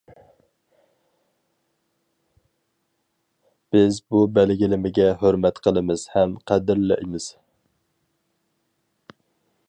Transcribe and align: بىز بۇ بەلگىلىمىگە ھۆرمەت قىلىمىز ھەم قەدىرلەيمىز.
بىز 3.75 3.99
بۇ 4.15 4.21
بەلگىلىمىگە 4.37 5.05
ھۆرمەت 5.25 5.61
قىلىمىز 5.67 6.07
ھەم 6.15 6.33
قەدىرلەيمىز. 6.53 7.29